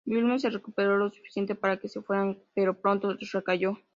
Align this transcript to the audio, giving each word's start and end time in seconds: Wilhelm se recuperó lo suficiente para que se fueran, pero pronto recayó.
Wilhelm 0.03 0.39
se 0.39 0.49
recuperó 0.49 0.97
lo 0.97 1.11
suficiente 1.11 1.53
para 1.53 1.77
que 1.77 1.87
se 1.87 2.01
fueran, 2.01 2.39
pero 2.55 2.79
pronto 2.81 3.15
recayó. 3.31 3.77